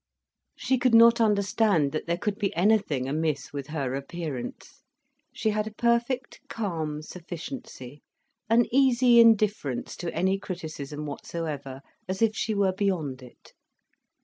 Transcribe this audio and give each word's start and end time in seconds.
She 0.57 0.79
could 0.79 0.95
not 0.95 1.21
understand 1.21 1.91
that 1.91 2.07
there 2.07 2.17
could 2.17 2.39
be 2.39 2.55
anything 2.55 3.07
amiss 3.07 3.53
with 3.53 3.67
her 3.67 3.93
appearance. 3.93 4.81
She 5.31 5.51
had 5.51 5.67
a 5.67 5.75
perfect 5.75 6.39
calm 6.49 7.03
sufficiency, 7.03 8.01
an 8.49 8.65
easy 8.73 9.19
indifference 9.19 9.95
to 9.97 10.11
any 10.11 10.39
criticism 10.39 11.05
whatsoever, 11.05 11.81
as 12.07 12.23
if 12.23 12.35
she 12.35 12.55
were 12.55 12.73
beyond 12.73 13.21
it. 13.21 13.53